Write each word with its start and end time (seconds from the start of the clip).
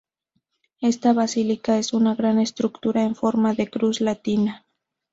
Esta 0.79 1.13
basílica 1.13 1.77
es 1.77 1.93
una 1.93 2.15
gran 2.15 2.39
estructura 2.39 3.03
en 3.03 3.13
forma 3.15 3.53
de 3.53 3.69
cruz 3.69 4.01
latina. 4.01 4.65